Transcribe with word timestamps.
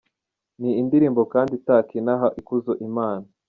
Ni 0.59 0.71
indirimbo 0.81 1.21
kandi 1.33 1.51
itaka 1.59 1.91
inaha 2.01 2.27
Ikuzo 2.39 2.71
Imana. 2.87 3.25